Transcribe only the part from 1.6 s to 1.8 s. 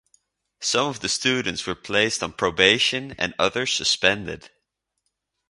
were